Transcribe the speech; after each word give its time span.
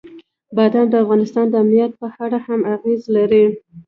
بادام 0.55 0.87
د 0.91 0.95
افغانستان 1.03 1.45
د 1.49 1.53
امنیت 1.63 1.91
په 2.01 2.07
اړه 2.23 2.37
هم 2.47 2.59
اغېز 2.75 3.01
لري. 3.15 3.43